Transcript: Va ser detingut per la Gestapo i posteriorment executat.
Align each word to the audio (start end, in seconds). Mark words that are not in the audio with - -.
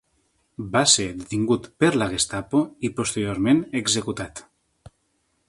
Va 0.75 0.79
ser 0.93 1.05
detingut 1.19 1.67
per 1.83 1.91
la 2.03 2.07
Gestapo 2.15 2.63
i 2.89 2.93
posteriorment 3.01 3.63
executat. 3.83 4.45